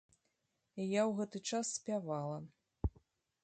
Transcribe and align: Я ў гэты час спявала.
Я 0.83 1.01
ў 1.09 1.11
гэты 1.19 1.37
час 1.51 1.67
спявала. 1.77 2.37